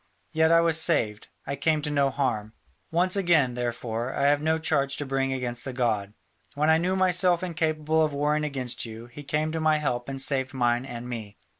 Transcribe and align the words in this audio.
Yet 0.31 0.51
I 0.51 0.61
was 0.61 0.81
saved, 0.81 1.27
I 1.45 1.55
came 1.55 1.83
to 1.83 1.91
no 1.91 2.09
harm. 2.09 2.53
Once 2.89 3.15
again, 3.15 3.53
therefore, 3.53 4.15
I 4.15 4.23
have 4.23 4.41
no 4.41 4.57
charge 4.57 4.97
to 4.97 5.05
bring 5.05 5.31
against 5.31 5.63
the 5.63 5.73
god: 5.73 6.15
when 6.55 6.71
I 6.71 6.79
knew 6.79 6.95
myself 6.95 7.43
incapable 7.43 8.03
of 8.03 8.11
warring 8.11 8.43
against 8.43 8.83
you, 8.83 9.05
he 9.05 9.21
came 9.21 9.51
to 9.51 9.61
my 9.61 9.77
help 9.77 10.09
and 10.09 10.19
saved 10.19 10.55
mine 10.55 10.87
and 10.87 11.07
me. 11.07 11.37